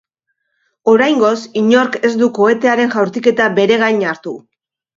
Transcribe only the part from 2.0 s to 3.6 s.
ez du kohetearen jaurtiketa